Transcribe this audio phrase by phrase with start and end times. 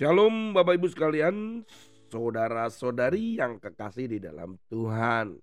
[0.00, 1.60] Shalom Bapak Ibu sekalian,
[2.08, 5.36] saudara-saudari yang kekasih di dalam Tuhan.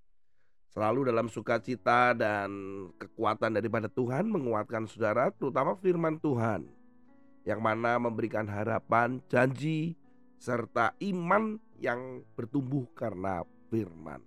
[0.74, 2.50] Selalu dalam sukacita dan
[2.98, 6.66] kekuatan daripada Tuhan menguatkan saudara, terutama firman Tuhan.
[7.46, 9.94] Yang mana memberikan harapan, janji,
[10.42, 14.26] serta iman yang bertumbuh karena firman.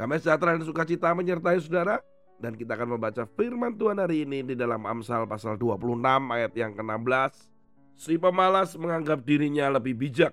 [0.00, 2.00] Damai sejahtera dan sukacita menyertai saudara.
[2.40, 6.72] Dan kita akan membaca firman Tuhan hari ini di dalam Amsal pasal 26 ayat yang
[6.72, 7.49] ke-16.
[8.00, 10.32] Si pemalas menganggap dirinya lebih bijak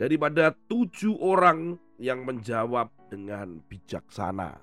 [0.00, 4.56] daripada tujuh orang yang menjawab dengan bijaksana.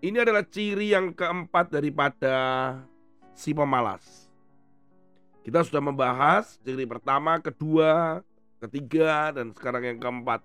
[0.00, 2.32] Ini adalah ciri yang keempat daripada
[3.36, 4.32] si pemalas.
[5.44, 8.24] Kita sudah membahas ciri pertama, kedua,
[8.64, 10.40] ketiga, dan sekarang yang keempat.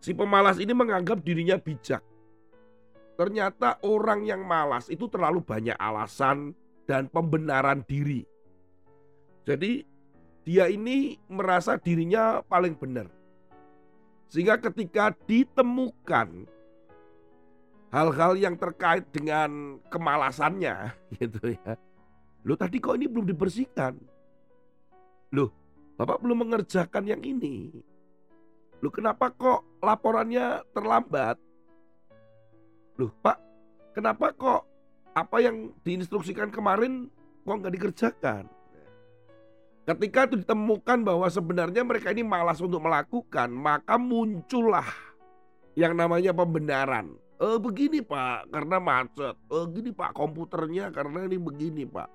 [0.00, 2.00] Si pemalas ini menganggap dirinya bijak.
[3.20, 6.56] Ternyata orang yang malas itu terlalu banyak alasan
[6.88, 8.31] dan pembenaran diri.
[9.42, 9.82] Jadi
[10.42, 13.06] dia ini merasa dirinya paling benar.
[14.30, 16.48] Sehingga ketika ditemukan
[17.92, 21.76] hal-hal yang terkait dengan kemalasannya gitu ya.
[22.42, 23.94] Loh tadi kok ini belum dibersihkan?
[25.36, 25.52] Loh,
[25.94, 27.70] Bapak belum mengerjakan yang ini.
[28.82, 31.38] Loh kenapa kok laporannya terlambat?
[32.98, 33.38] Loh Pak,
[33.94, 34.66] kenapa kok
[35.12, 37.06] apa yang diinstruksikan kemarin
[37.46, 38.44] kok nggak dikerjakan?
[39.82, 44.86] Ketika itu ditemukan bahwa sebenarnya mereka ini malas untuk melakukan, maka muncullah
[45.74, 47.18] yang namanya pembenaran.
[47.42, 49.34] Eh begini pak, karena macet.
[49.50, 52.06] Eh gini pak, komputernya karena ini begini pak.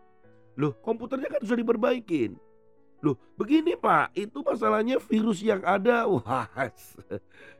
[0.55, 2.39] Loh komputernya kan sudah diperbaikin.
[3.03, 6.07] Loh begini pak, itu masalahnya virus yang ada.
[6.11, 6.47] Wah,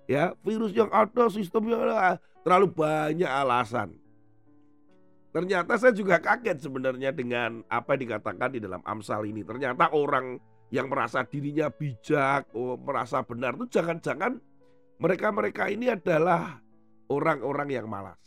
[0.08, 2.16] ya virus yang ada, sistem yang ada.
[2.47, 4.06] Terlalu banyak alasan.
[5.38, 9.46] Ternyata saya juga kaget sebenarnya dengan apa yang dikatakan di dalam Amsal ini.
[9.46, 10.42] Ternyata orang
[10.74, 14.42] yang merasa dirinya bijak, oh, merasa benar itu jangan-jangan
[14.97, 16.58] mereka-mereka ini adalah
[17.14, 18.18] orang-orang yang malas.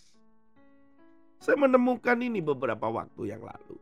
[1.42, 3.74] Saya menemukan ini beberapa waktu yang lalu.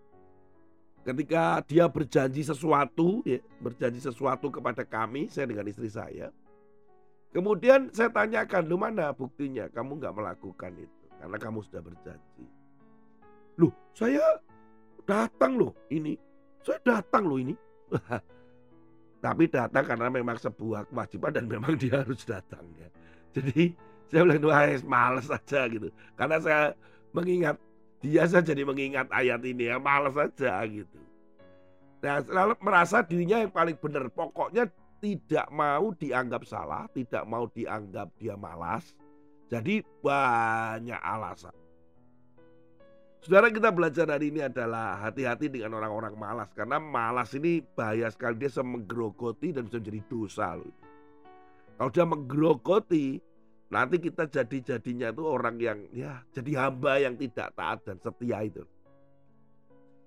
[1.05, 6.33] Ketika dia berjanji sesuatu, ya, berjanji sesuatu kepada kami, saya dengan istri saya.
[7.37, 11.05] Kemudian saya tanyakan, lu mana buktinya kamu nggak melakukan itu?
[11.21, 12.58] Karena kamu sudah berjanji.
[13.59, 14.39] Loh, saya
[15.03, 16.15] datang loh ini.
[16.63, 17.55] Saya datang loh ini.
[19.25, 22.87] Tapi datang karena memang sebuah kewajiban dan memang dia harus datang ya.
[23.35, 23.75] Jadi
[24.07, 25.91] saya bilang wah males aja gitu.
[26.15, 26.63] Karena saya
[27.11, 27.59] mengingat
[27.99, 31.03] dia saya jadi mengingat ayat ini ya males aja gitu.
[31.99, 34.07] Nah selalu merasa dirinya yang paling benar.
[34.07, 34.71] Pokoknya
[35.03, 38.95] tidak mau dianggap salah, tidak mau dianggap dia malas.
[39.51, 41.55] Jadi banyak alasan.
[43.19, 48.39] Saudara kita belajar hari ini adalah hati-hati dengan orang-orang malas karena malas ini bahaya sekali
[48.39, 50.71] dia menggerogoti dan bisa menjadi dosa loh.
[51.75, 53.19] Kalau dia menggerogoti
[53.75, 58.63] nanti kita jadi-jadinya tuh orang yang ya jadi hamba yang tidak taat dan setia itu.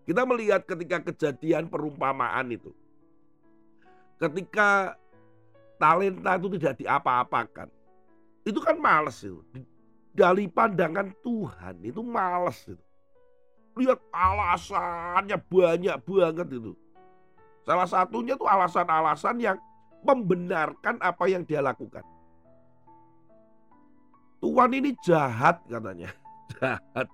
[0.08, 2.72] Kita melihat ketika kejadian perumpamaan itu.
[4.24, 4.96] Ketika
[5.76, 7.68] talenta itu tidak diapa-apakan.
[8.48, 9.44] Itu kan males itu.
[10.16, 12.84] Dari pandangan Tuhan itu males itu
[13.78, 16.72] lihat alasannya banyak banget itu.
[17.62, 19.58] Salah satunya tuh alasan-alasan yang
[20.02, 22.02] membenarkan apa yang dia lakukan.
[24.42, 26.10] Tuhan ini jahat katanya.
[26.58, 27.08] Jahat.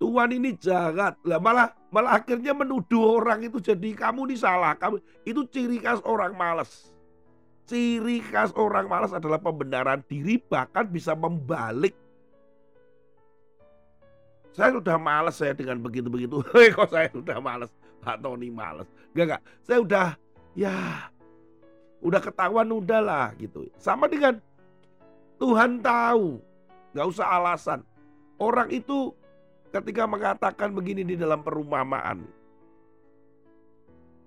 [0.00, 1.20] Tuhan ini jahat.
[1.28, 4.72] Lah malah malah akhirnya menuduh orang itu jadi kamu ini salah.
[4.74, 4.96] Kamu
[5.28, 6.88] itu ciri khas orang malas.
[7.68, 11.92] Ciri khas orang malas adalah pembenaran diri bahkan bisa membalik
[14.60, 16.44] saya sudah males saya dengan begitu-begitu.
[16.76, 17.72] Kok saya sudah males?
[18.04, 18.84] Pak Tony males.
[19.16, 19.42] Enggak, enggak.
[19.64, 20.06] Saya udah
[20.52, 20.76] ya
[22.04, 23.72] udah ketahuan udahlah gitu.
[23.80, 24.36] Sama dengan
[25.40, 26.44] Tuhan tahu.
[26.92, 27.80] Nggak usah alasan.
[28.36, 29.16] Orang itu
[29.72, 32.28] ketika mengatakan begini di dalam perumpamaan.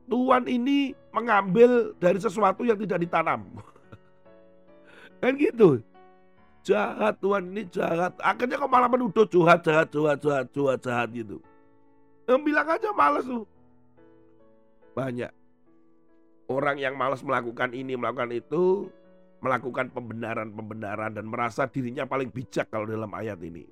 [0.10, 3.46] Tuhan ini mengambil dari sesuatu yang tidak ditanam.
[5.22, 5.78] kan gitu
[6.64, 8.16] jahat Tuhan ini jahat.
[8.24, 11.38] Akhirnya kok malah menuduh jahat, jahat, jahat, jahat, jahat, jahat gitu.
[12.24, 13.46] Yang bilang aja males tuh.
[14.96, 15.32] Banyak.
[16.48, 18.88] Orang yang malas melakukan ini, melakukan itu,
[19.44, 23.68] melakukan pembenaran-pembenaran dan merasa dirinya paling bijak kalau dalam ayat ini.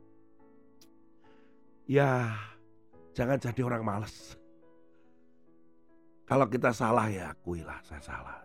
[1.88, 2.36] Ya,
[3.16, 4.36] jangan jadi orang malas.
[6.28, 8.40] Kalau kita salah ya akuilah saya salah.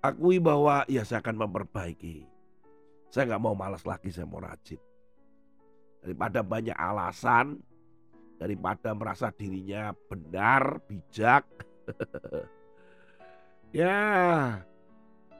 [0.00, 2.31] Akui bahwa ya saya akan memperbaiki
[3.12, 4.80] saya nggak mau malas lagi, saya mau rajin.
[6.00, 7.60] Daripada banyak alasan,
[8.40, 11.44] daripada merasa dirinya benar, bijak,
[13.84, 14.00] ya,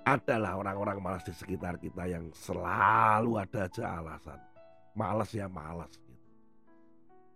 [0.05, 4.37] adalah orang-orang malas di sekitar kita yang selalu ada aja alasan.
[4.93, 6.29] Malas ya malas gitu.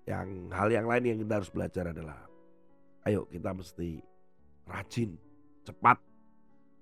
[0.05, 2.29] Yang hal yang lain yang kita harus belajar adalah
[3.09, 4.05] ayo kita mesti
[4.69, 5.17] rajin,
[5.65, 5.97] cepat.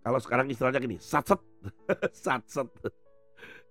[0.02, 1.38] Kalau sekarang istilahnya gini, satset,
[2.26, 2.66] satset.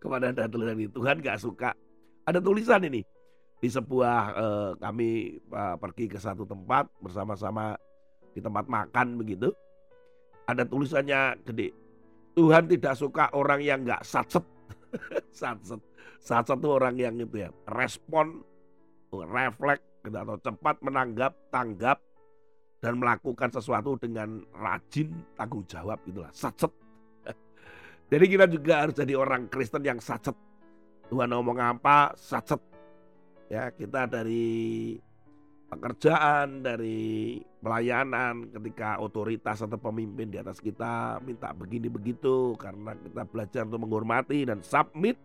[0.04, 1.72] Kepada ada tulisan ini, Tuhan gak suka.
[2.28, 3.02] Ada tulisan ini,
[3.64, 7.80] di sebuah eh, kami uh, pergi ke satu tempat bersama-sama
[8.36, 9.56] di tempat makan begitu.
[10.44, 11.72] Ada tulisannya gede.
[12.36, 14.44] Tuhan tidak suka orang yang nggak satset.
[15.32, 15.80] satset.
[16.20, 18.44] Satset itu orang yang itu ya, respon,
[19.16, 22.04] refleks gitu, atau cepat menanggap, tanggap
[22.84, 25.08] dan melakukan sesuatu dengan rajin,
[25.40, 26.32] tanggung jawab itulah.
[26.36, 26.83] Satset.
[28.13, 30.38] Jadi kita juga harus jadi orang Kristen yang satset.
[31.10, 32.62] Tuhan ngomong apa, satset.
[33.50, 34.94] Ya, kita dari
[35.74, 43.25] pekerjaan, dari pelayanan, ketika otoritas atau pemimpin di atas kita minta begini begitu karena kita
[43.25, 45.18] belajar untuk menghormati dan submit,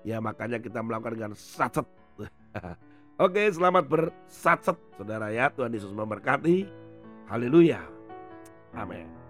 [0.00, 1.84] ya makanya kita melakukan dengan satset.
[3.24, 5.52] Oke, selamat bersatset saudara ya.
[5.52, 6.64] Tuhan Yesus memberkati.
[7.28, 7.84] Haleluya.
[8.72, 9.25] Amin.